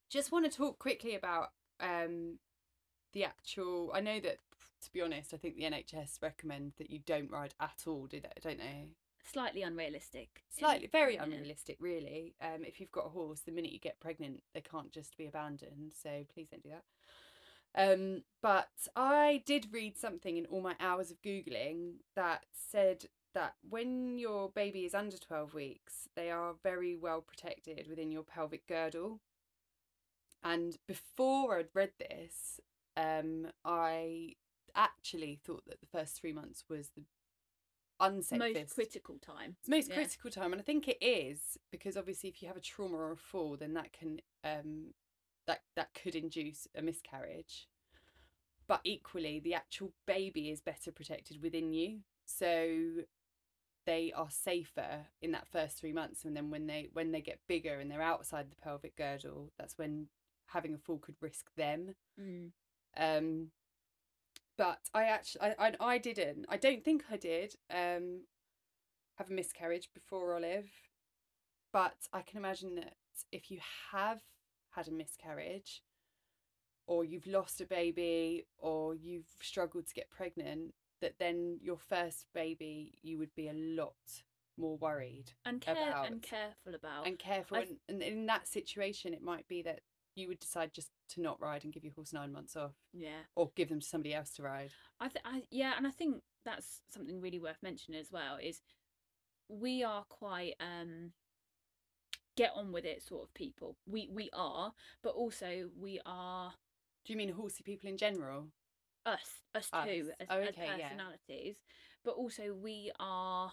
[0.10, 1.50] just want to talk quickly about
[1.80, 2.40] um
[3.14, 3.92] the actual.
[3.94, 4.40] I know that
[4.84, 8.20] to be honest, I think the NHS recommend that you don't ride at all, do
[8.20, 8.30] they?
[8.42, 8.86] Don't they?
[9.32, 10.44] Slightly unrealistic.
[10.50, 12.34] Slightly, very unrealistic, really.
[12.42, 15.28] Um, if you've got a horse, the minute you get pregnant, they can't just be
[15.28, 15.94] abandoned.
[16.02, 16.84] So please don't do that.
[17.76, 23.56] Um, but I did read something in all my hours of googling that said that
[23.68, 28.68] when your baby is under twelve weeks, they are very well protected within your pelvic
[28.68, 29.22] girdle.
[30.44, 32.60] And before I'd read this,
[32.96, 34.36] um, I
[34.76, 37.04] actually thought that the first three months was the
[38.02, 39.58] unsafest Most critical time.
[39.60, 39.96] it's most Yeah.
[39.96, 43.12] critical time, and I think it is because obviously, if you have a trauma or
[43.12, 44.94] a fall, then that can um
[45.50, 47.68] that that could induce a miscarriage.
[48.68, 53.04] But equally, the actual baby is better protected within you, so
[53.86, 56.24] they are safer in that first three months.
[56.24, 59.78] And then when they when they get bigger and they're outside the pelvic girdle, that's
[59.78, 60.08] when
[60.48, 61.96] having a fall could risk them.
[62.22, 62.52] Mm.
[62.96, 63.48] Um,
[64.56, 66.46] but I actually, I, I, I didn't.
[66.50, 67.56] I don't think I did.
[67.74, 68.26] Um,
[69.18, 70.70] have a miscarriage before Olive,
[71.74, 72.94] but I can imagine that
[73.32, 73.60] if you
[73.92, 74.22] have
[74.80, 75.82] had a miscarriage,
[76.88, 82.26] or you've lost a baby, or you've struggled to get pregnant, that then your first
[82.34, 83.96] baby you would be a lot
[84.58, 87.08] more worried And care About- and careful about.
[87.08, 87.58] and careful.
[87.58, 89.82] I- And, and in that situation, it might be that
[90.16, 93.22] you would decide just to not ride and give your horse nine months off, yeah.
[93.36, 94.72] or give them to somebody else to ride.
[95.00, 98.36] I, th- I yeah, and I think that's something really worth mentioning as well.
[98.38, 98.62] Is
[99.48, 101.14] we are quite um
[102.40, 103.76] get on with it sort of people.
[103.86, 104.72] We we are,
[105.04, 105.50] but also
[105.86, 106.52] we are
[107.06, 108.42] Do you mean horsey people in general?
[109.06, 109.86] us us Us.
[109.88, 110.90] too as, Oh, as okay, yeah.
[110.90, 111.58] personalities,
[112.06, 113.52] but also we are.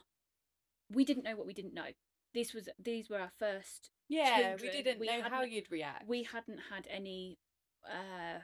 [0.99, 1.91] We didn't know what we didn't know.
[2.35, 3.91] This was these were our first.
[4.09, 6.07] Yeah, we didn't we know how you'd react.
[6.07, 7.39] We hadn't had any
[7.85, 8.39] uh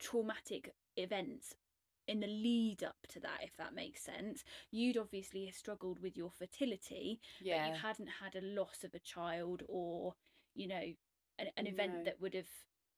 [0.00, 1.54] traumatic events
[2.06, 4.44] in the lead up to that, if that makes sense.
[4.70, 8.98] You'd obviously struggled with your fertility, but yeah, you hadn't had a loss of a
[8.98, 10.14] child or,
[10.54, 10.82] you know,
[11.38, 12.04] an, an event No.
[12.04, 12.48] that would have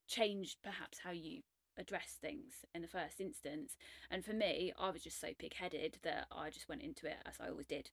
[0.08, 1.42] changed perhaps how you
[1.78, 3.76] address things in the first instance.
[4.10, 7.16] And for me, I was just so pig headed that I just went into it
[7.26, 7.90] as I always did.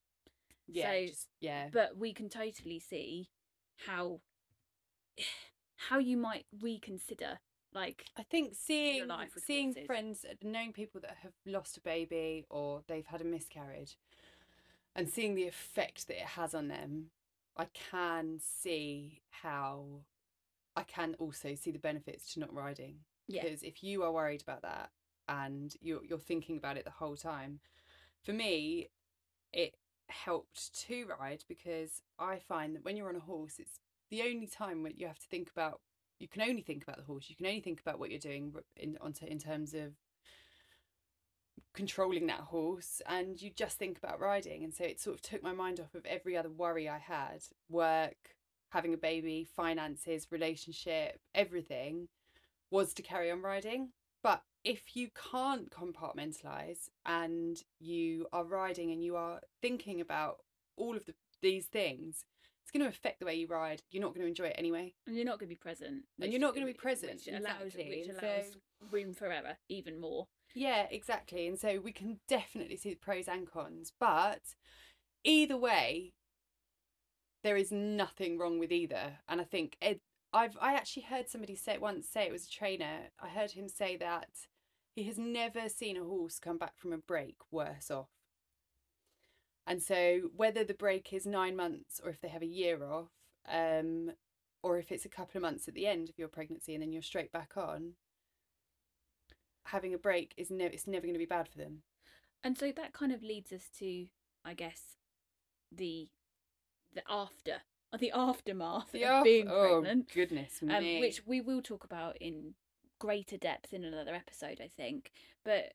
[0.68, 3.30] yeah, so- just, yeah, But we can totally see
[3.86, 4.22] how
[5.90, 7.40] how you might reconsider
[7.74, 9.10] like I think seeing
[9.46, 9.86] seeing horses.
[9.86, 13.98] friends, knowing people that have lost a baby or they've had a miscarriage,
[14.96, 17.08] and seeing the effect that it has on them,
[17.58, 20.06] I can see how.
[20.76, 23.44] I can also see the benefits to not riding Yeah.
[23.44, 24.90] because if you are worried about that
[25.28, 27.60] and you're you're thinking about it the whole time,
[28.24, 28.90] for me,
[29.52, 29.76] it
[30.10, 34.48] helped to ride because I find that when you're on a horse, it's the only
[34.48, 35.80] time when you have to think about
[36.24, 37.30] you can only think about the horse.
[37.30, 39.92] You can only think about what you're doing in in terms of
[41.76, 44.64] controlling that horse, and you just think about riding.
[44.64, 47.44] And so it sort of took my mind off of every other worry I had:
[47.70, 48.38] work,
[48.70, 52.08] having a baby, finances, relationship, everything
[52.72, 53.90] was to carry on riding.
[54.24, 60.38] But if you can't compartmentalize and you are riding and you are thinking about
[60.78, 62.24] all of the, these things,
[62.64, 63.82] it's going to affect the way you ride.
[63.92, 64.94] You're not going to enjoy it anyway.
[65.06, 67.62] and you're not going to be present And you're not gonna be present, which allows
[67.66, 71.48] exactly, which allows so- room for error even more Yeah, exactly.
[71.48, 73.94] And so we can definitely see the pros and cons.
[74.00, 74.42] But
[75.24, 76.14] either way,
[77.44, 79.20] there is nothing wrong with either.
[79.28, 80.00] And I think Ed,
[80.32, 83.10] I've I actually heard somebody say once say it was a trainer.
[83.20, 84.30] I heard him say that
[84.96, 88.10] he has never seen a horse come back from a break worse off.
[89.66, 93.10] And so whether the break is nine months or if they have a year off,
[93.50, 94.12] um,
[94.62, 96.92] or if it's a couple of months at the end of your pregnancy and then
[96.92, 97.94] you're straight back on,
[99.66, 101.84] having a break is never it's never going to be bad for them.
[102.44, 104.08] and so that kind of leads us to
[104.44, 104.98] i guess
[105.72, 106.10] the
[106.94, 111.00] the after or the aftermath of being pregnant oh goodness um, me.
[111.00, 112.54] which we will talk about in
[113.00, 115.12] greater depth in another episode i think
[115.46, 115.74] but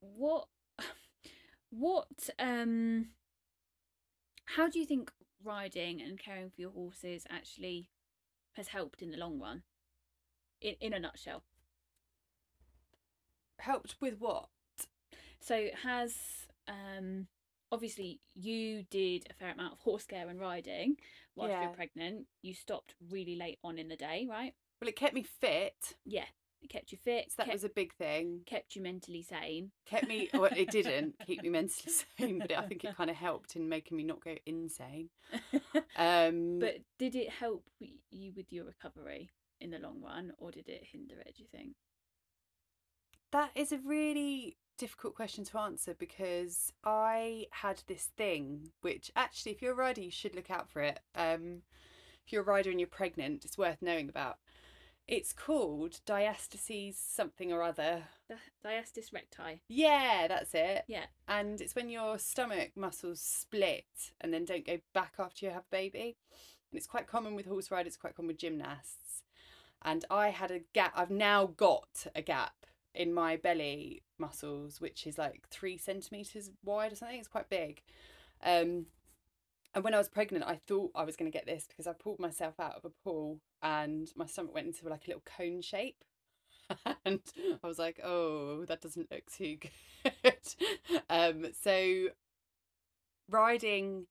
[0.00, 0.48] what
[1.70, 3.08] what um
[4.56, 5.10] how do you think
[5.44, 7.90] riding and caring for your horses actually
[8.54, 9.62] has helped in the long run
[10.60, 11.42] in, in a nutshell
[13.58, 14.48] helped with what?
[15.40, 16.14] so has
[16.68, 17.26] um
[17.72, 20.96] obviously you did a fair amount of horse care and riding
[21.34, 21.62] whilst Yeah.
[21.62, 25.22] you're pregnant you stopped really late on in the day right Well, it kept me
[25.22, 25.94] fit.
[26.04, 26.26] yeah
[26.62, 27.26] It kept you fit.
[27.30, 28.40] So that kept, was a big thing.
[28.46, 29.70] kept you mentally sane.
[29.86, 30.28] Kept me.
[30.34, 33.68] Well, it didn't keep me mentally sane, but I think it kind of helped in
[33.68, 35.10] making me not go insane.
[35.98, 37.64] Um, but did it help
[38.10, 41.36] you with your recovery in the long run, or did it hinder it?
[41.36, 41.72] Do you think?
[43.32, 49.52] That is a really difficult question to answer because I had this thing, which actually,
[49.52, 51.00] if you're a rider, you should look out for it.
[51.14, 51.62] Um,
[52.26, 54.38] if you're a rider and you're pregnant, it's worth knowing about.
[55.08, 58.04] It's called diastasis something or other.
[58.28, 59.62] Di- diastis recti.
[59.68, 60.84] Yeah, that's it.
[60.88, 61.06] Yeah.
[61.28, 65.62] And it's when your stomach muscles split and then don't go back after you have
[65.62, 66.16] a baby.
[66.70, 69.22] And it's quite common with horse riders, quite common with gymnasts.
[69.82, 75.06] And I had a gap, I've now got a gap in my belly muscles, which
[75.06, 77.18] is like three centimeters wide or something.
[77.18, 77.82] It's quite big.
[78.42, 78.86] Um,
[79.76, 81.92] and when I was pregnant, I thought I was going to get this because I
[81.92, 85.60] pulled myself out of a pool and my stomach went into like a little cone
[85.60, 86.02] shape.
[87.04, 87.20] and
[87.62, 89.58] I was like, oh, that doesn't look too
[90.24, 90.34] good.
[91.10, 92.06] um, so
[93.28, 94.06] riding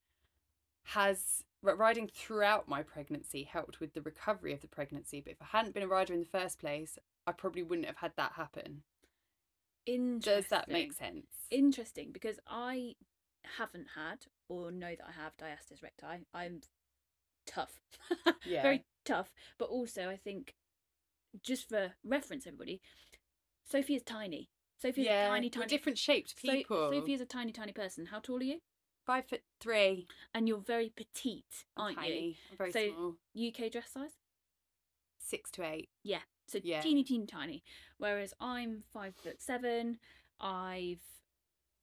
[0.83, 5.19] has riding throughout my pregnancy helped with the recovery of the pregnancy.
[5.19, 7.97] But if I hadn't been a rider in the first place, I probably wouldn't have
[7.97, 8.83] had that happen.
[9.87, 10.31] Interesting.
[10.35, 11.25] Does that make sense?
[11.49, 12.93] Interesting, because I
[13.57, 16.25] haven't had or know that I have diastasis recti.
[16.33, 16.61] I'm
[17.47, 17.79] tough.
[18.45, 18.61] Yeah.
[18.61, 19.33] Very tough.
[19.57, 20.53] But also, I think,
[21.41, 22.79] just for reference, everybody,
[23.67, 24.49] Sophie is tiny.
[24.79, 25.67] Sophie's yeah, a tiny, we're tiny.
[25.67, 26.91] different shaped So- people.
[26.91, 28.07] Sophie is a tiny, tiny person.
[28.07, 28.59] How tall are you?
[29.05, 30.05] Five foot three.
[30.33, 32.37] And you're very petite, aren't tiny.
[32.51, 33.15] I'm very So- small.
[33.47, 34.11] UK dress size?
[35.19, 35.89] Six to eight.
[36.03, 36.21] Yeah.
[36.47, 36.81] So Yeah.
[36.81, 37.63] teeny, teeny, tiny.
[37.97, 39.97] Whereas I'm five foot seven.
[40.39, 41.01] I've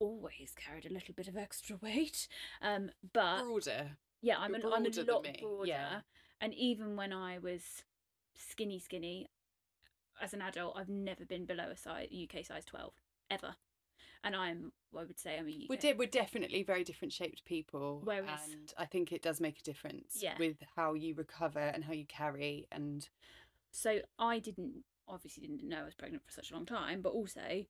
[0.02, 2.28] always carried a little bit of extra weight.
[2.60, 3.96] Um, but Broader.
[4.20, 5.66] yeah, I'm, an, I'm a lot me, broader.
[5.68, 6.00] yeah.
[6.40, 7.62] And even when I was
[8.34, 9.28] skinny, skinny,
[10.20, 12.92] as an adult, I've never been below a size UK size twelve
[13.30, 13.54] ever.
[14.24, 15.68] And I'm, I would say, I'm a UK.
[15.68, 18.02] We're, de- we're definitely very different shaped people.
[18.04, 20.34] Whereas- and I think it does make a difference Yeah.
[20.38, 22.68] with how you recover and how you carry.
[22.70, 23.08] And
[23.72, 27.10] so I didn't obviously didn't know I was pregnant for such a long time, but
[27.12, 27.64] also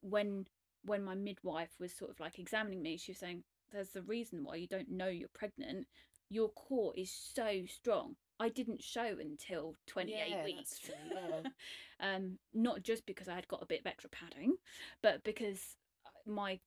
[0.00, 0.46] when
[0.86, 4.44] when my midwife was sort of like examining me, she was saying, "There's the reason
[4.44, 5.86] why you don't know you're pregnant.
[6.28, 8.16] Your core is so strong.
[8.38, 10.78] I didn't show until 28 Yeah, weeks.
[10.78, 11.50] true, yeah.
[12.00, 14.56] um, not just because I had got a bit of extra padding,
[15.02, 16.58] but because uh, my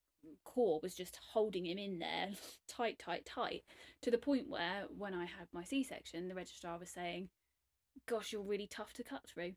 [0.44, 2.30] core was just holding him in there
[2.68, 3.64] tight, tight, tight,
[4.02, 7.30] to the point where when I had my C-section, the registrar was saying,
[8.08, 9.54] "Gosh, you're really tough to cut through."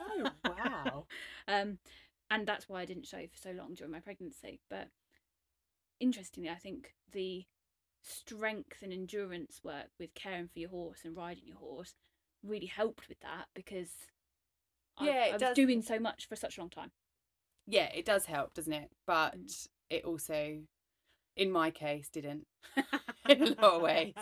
[0.00, 1.06] oh, wow.
[1.48, 1.78] um,
[2.30, 4.60] and that's why I didn't show for so long during my pregnancy.
[4.70, 4.88] But
[6.00, 7.46] interestingly, I think the
[8.02, 11.94] strength and endurance work with caring for your horse and riding your horse
[12.42, 13.90] really helped with that because
[14.96, 15.56] I- Yeah, it I was does.
[15.56, 16.92] doing so much for such a long time.
[17.66, 18.90] yeah, it does help, doesn't it?
[19.06, 19.68] But Mm.
[19.90, 20.66] it also,
[21.36, 22.46] in my case, didn't.
[23.28, 24.14] in a lot of ways.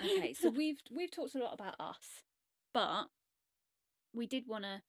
[0.00, 2.22] okay, so we've we've talked a lot about us,
[2.72, 3.08] but
[4.14, 4.82] we did want to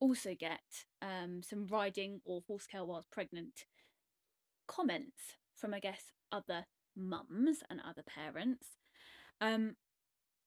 [0.00, 3.64] also get um, some riding or horse care whilst pregnant
[4.66, 8.76] comments from I guess other mums and other parents.
[9.40, 9.76] Um,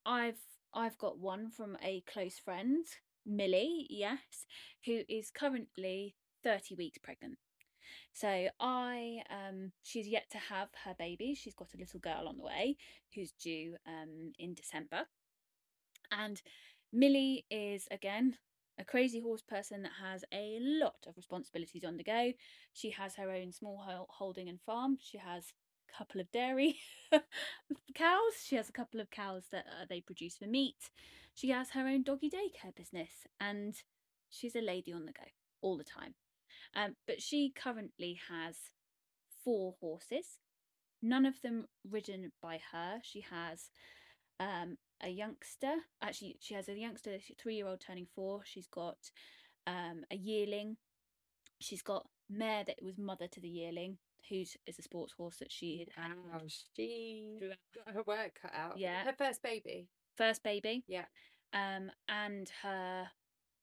[0.05, 0.39] I've
[0.73, 2.85] I've got one from a close friend,
[3.25, 4.45] Millie, yes,
[4.85, 7.37] who is currently thirty weeks pregnant.
[8.13, 11.35] So I um she's yet to have her baby.
[11.35, 12.77] She's got a little girl on the way
[13.13, 15.05] who's due um in December.
[16.11, 16.41] And
[16.91, 18.37] Millie is again
[18.79, 22.31] a crazy horse person that has a lot of responsibilities on the go.
[22.73, 24.97] She has her own small holding and farm.
[25.01, 25.45] She has
[25.89, 26.77] a couple of dairy
[27.95, 28.33] cows.
[28.43, 30.89] She has a couple of cows that uh, they produce for meat.
[31.33, 33.75] She has her own doggy daycare business and
[34.29, 35.25] she's a lady on the go
[35.61, 36.15] all the time.
[36.75, 38.55] Um, but she currently has
[39.43, 40.39] four horses,
[41.01, 42.99] none of them ridden by her.
[43.03, 43.69] She has
[44.39, 45.75] um, a youngster.
[46.01, 48.41] Actually, she has a youngster, three year old turning four.
[48.45, 48.97] She's got
[49.67, 50.77] um, a yearling.
[51.59, 53.97] She's got mare that was mother to the yearling,
[54.29, 57.39] who's is a sports horse that she had had Wow, she
[57.75, 58.77] got her work cut out.
[58.77, 59.03] Yeah.
[59.03, 59.87] Her first baby.
[60.15, 60.83] first baby.
[60.87, 61.05] Yeah.
[61.53, 63.07] Um, and her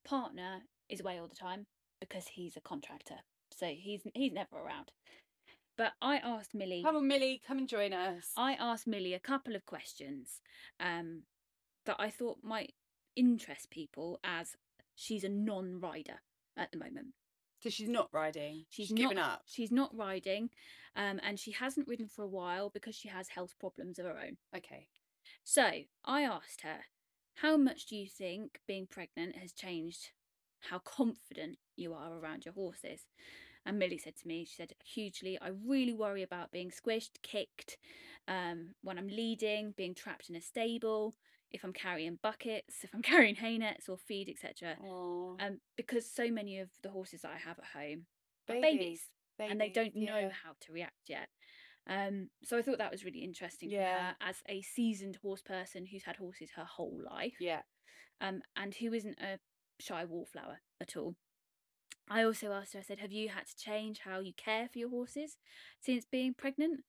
[0.05, 1.67] partner is away all the time
[2.01, 3.17] because he's a contractor,
[3.51, 4.93] so he's he's never around.
[5.79, 6.83] But I asked Millie.
[6.85, 8.33] Come on, Millie, come and join us.
[8.37, 10.43] I asked Millie a couple of questions
[10.81, 11.23] um,
[11.87, 12.75] that I thought might
[13.15, 14.57] interest people as
[14.95, 16.21] she's a non-rider
[16.57, 17.15] at the moment.
[17.61, 18.67] So she's not riding.
[18.69, 19.43] She's, She's, given up.
[19.47, 20.51] She's not riding,
[20.95, 24.19] um, and she hasn't ridden for a while because she has health problems of her
[24.19, 24.37] own.
[24.57, 24.89] Okay.
[25.45, 25.71] So
[26.05, 26.81] I asked her,
[27.37, 30.11] how much do you think being pregnant has changed
[30.61, 33.07] how confident you are around your horses.
[33.67, 37.77] And Millie said to me, she said, hugely, I really worry about being squished, kicked,
[38.27, 41.15] um, when I'm leading, being trapped in a stable,
[41.51, 44.77] if I'm carrying buckets, if I'm carrying hay nets or feed, etc.
[45.41, 48.07] Um, because so many of the horses that I have at home
[48.49, 49.03] are babies,
[49.39, 51.29] and they don't know how to react yet.
[51.89, 53.71] Um, so I thought that was really interesting.
[53.71, 54.09] Yeah.
[54.11, 57.63] her as a seasoned horse person who's had horses her whole life Yeah.
[58.21, 59.39] um, and who isn't a
[59.81, 61.17] shy wallflower at all.
[62.11, 64.79] I also asked her, I said, Have you had to change how you care for
[64.79, 65.37] your horses
[65.81, 66.85] since being pregnant?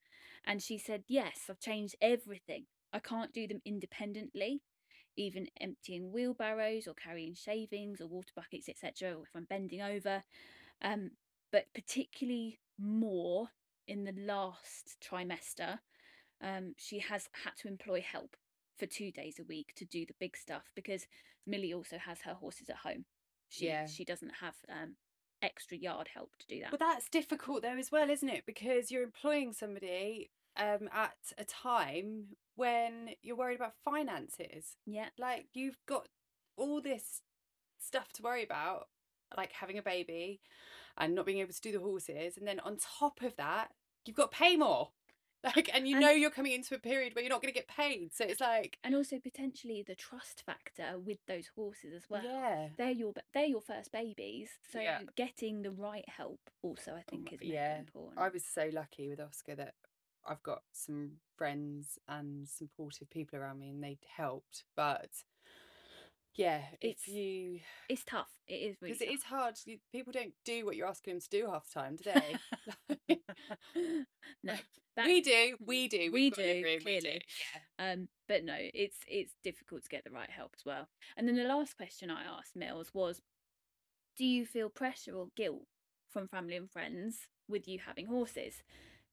[0.45, 2.65] And she said, Yes, I've changed everything.
[2.93, 4.61] I can't do them independently,
[5.15, 10.23] even emptying wheelbarrows or carrying shavings or water buckets, etc., or if I'm bending over.
[10.81, 11.11] Um,
[11.51, 13.49] but particularly more
[13.87, 15.79] in the last trimester,
[16.41, 18.35] um, she has had to employ help
[18.77, 21.05] for two days a week to do the big stuff because
[21.45, 23.05] Millie also has her horses at home.
[23.49, 23.85] She Yeah.
[23.87, 24.95] she doesn't have um,
[25.41, 26.71] extra yard help to do that.
[26.71, 28.45] Well, that's difficult though as well, isn't it?
[28.45, 34.75] Because you're employing somebody um, at a time when you're worried about finances.
[34.85, 36.07] yeah, Like you've got
[36.57, 37.21] all this
[37.79, 38.87] stuff to worry about,
[39.37, 40.41] like having a baby
[40.97, 43.69] and not being able to do the horses, and then on top of that,
[44.05, 44.89] you've got to pay more.
[45.43, 47.57] Like, and you And- know you're coming into a period where you're not going to
[47.57, 52.09] get paid, so it's like, and also potentially the trust factor with those horses as
[52.09, 52.23] well.
[52.23, 55.01] yeah, They're your they're your first babies, so Yeah.
[55.15, 57.79] getting the right help also I mm, think is yeah.
[57.79, 58.19] important.
[58.19, 59.75] I was so lucky with Oscar that
[60.27, 64.65] I've got some friends and supportive people around me, and they helped.
[64.75, 65.09] But
[66.39, 67.59] yeah, It's- if you
[67.89, 68.29] It's tough.
[68.47, 69.15] It is because it tough.
[69.15, 69.55] is hard,
[69.91, 73.19] people don't do what you're asking them to do half the time, do they?
[74.43, 74.55] No,
[74.95, 77.21] that, we do, we do, we we've got to do, agree, we clearly.
[77.79, 77.91] Yeah.
[77.91, 80.87] Um, but no, it's it's difficult to get the right help as well.
[81.17, 83.21] And then the last question I asked Mills was,
[84.17, 85.63] do you feel pressure or guilt
[86.09, 88.55] from family and friends with you having horses?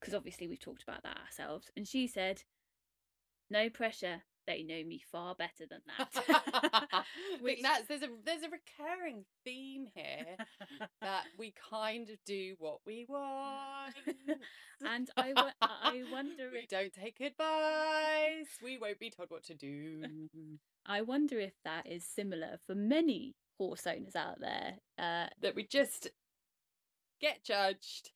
[0.01, 1.71] Because obviously we've talked about that ourselves.
[1.77, 2.43] And she said,
[3.51, 4.23] no pressure.
[4.47, 7.05] They know me far better than that.
[7.45, 10.37] think that's there's a there's a recurring theme here
[11.01, 13.95] that we kind of do what we want.
[14.85, 18.49] and I, I wonder we if don't take advice.
[18.63, 20.03] We won't be told what to do.
[20.87, 24.75] I wonder if that is similar for many horse owners out there.
[24.99, 26.09] Uh, that we just
[27.21, 28.11] get judged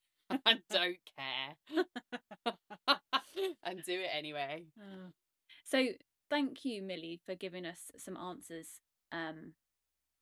[0.45, 1.83] and don't care
[3.63, 4.65] and do it anyway.
[5.65, 5.85] So
[6.31, 8.79] thank you, Millie, for giving us some answers
[9.11, 9.53] um,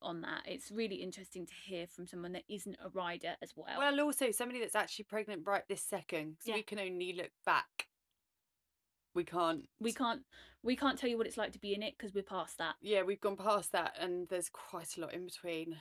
[0.02, 0.42] on that.
[0.46, 3.78] It's really interesting to hear from someone that isn't a rider as well.
[3.78, 6.56] Well, also somebody that's actually pregnant right this second, so Yeah.
[6.56, 7.88] we can only look back.
[9.16, 9.68] We can't.
[9.80, 10.22] we can't
[10.62, 12.76] we can't tell you what it's like to be in it because we're past that.
[12.82, 15.78] Yeah, we've gone past that, and there's quite a lot in between.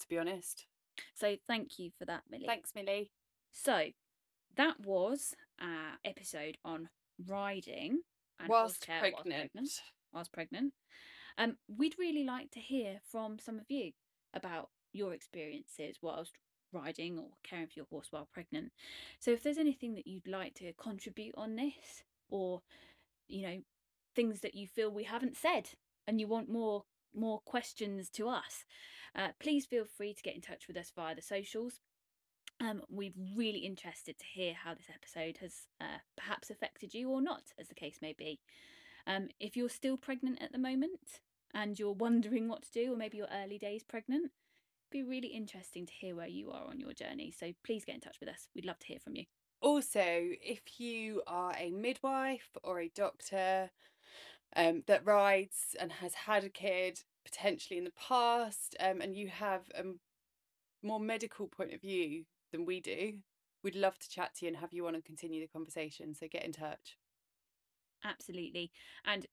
[0.00, 0.66] To be honest.
[1.14, 2.46] So thank you for that, Millie.
[2.46, 3.10] Thanks, Millie.
[3.52, 3.86] So
[4.56, 6.88] that was our episode on
[7.26, 8.00] riding
[8.48, 9.26] Whilst care pregnant.
[9.52, 9.70] pregnant.
[10.12, 10.72] Whilst pregnant.
[11.38, 13.92] Um, we'd really like to hear from some of you
[14.34, 16.32] about your experiences whilst
[16.72, 18.72] riding or caring for your horse while pregnant.
[19.18, 22.62] So if there's anything that you'd like to contribute on this, or
[23.28, 23.58] you know,
[24.14, 25.70] things that you feel we haven't said
[26.06, 26.84] and you want more
[27.14, 28.64] more questions to us,
[29.16, 31.80] uh, please feel free to get in touch with us via the socials.
[32.60, 37.22] Um, we're really interested to hear how this episode has uh, perhaps affected you or
[37.22, 38.38] not, as the case may be.
[39.06, 41.20] Um, if you're still pregnant at the moment
[41.54, 44.32] and you're wondering what to do, or maybe you're early days pregnant, it'd
[44.90, 47.32] be really interesting to hear where you are on your journey.
[47.36, 48.48] So please get in touch with us.
[48.54, 49.24] We'd love to hear from you.
[49.62, 53.70] Also, if you are a midwife or a doctor
[54.54, 59.28] um, that rides and has had a kid potentially in the past, um, and you
[59.28, 59.82] have a
[60.82, 63.14] more medical point of view than we do,
[63.62, 66.14] we'd love to chat to you and have you on and continue the conversation.
[66.14, 66.96] So get in touch.
[68.04, 68.70] Absolutely.
[69.04, 69.26] And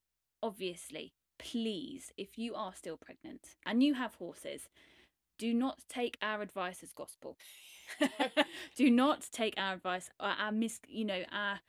[0.43, 4.69] obviously, please, if you are still pregnant and you have horses,
[5.37, 7.37] do not take our advice as gospel.
[8.75, 11.59] do not take our advice, or our mis, you know, our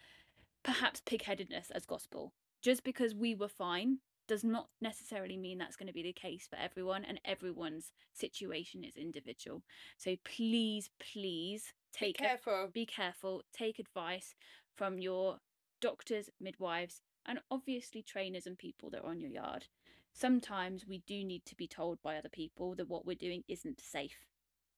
[0.64, 2.32] perhaps pig-headedness as gospel.
[2.62, 6.46] Just because we were fine does not necessarily mean that's going to be the case
[6.48, 9.62] for everyone, and everyone's situation is individual.
[9.96, 12.68] So please, please Be take a- careful.
[12.72, 14.34] be careful, take advice
[14.76, 15.38] from your
[15.80, 19.66] doctors, midwives, and obviously trainers and people that are on your yard.
[20.12, 23.80] Sometimes we do need to be told by other people that what we're doing isn't
[23.80, 24.26] safe.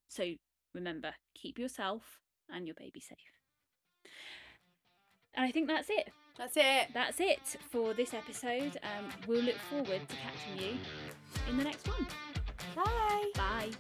[0.08, 0.34] So
[0.74, 3.38] remember, keep yourself and your baby safe.
[5.34, 6.08] And I think that's it.
[6.40, 6.88] That's it.
[6.94, 8.78] That's it for this episode.
[8.82, 10.78] Um, we'll look forward to catching you
[11.50, 12.06] in the next one.
[12.74, 13.30] Bye.
[13.34, 13.70] Bye.